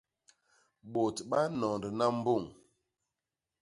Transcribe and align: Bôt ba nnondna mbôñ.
Bôt 0.91 1.15
ba 1.29 1.39
nnondna 1.51 2.05
mbôñ. 2.17 2.43